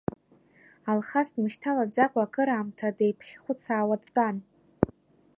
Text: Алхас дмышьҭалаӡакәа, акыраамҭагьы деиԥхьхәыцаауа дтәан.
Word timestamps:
Алхас 0.89 1.27
дмышьҭалаӡакәа, 1.35 2.19
акыраамҭагьы 2.23 2.97
деиԥхьхәыцаауа 2.97 3.95
дтәан. 4.01 4.37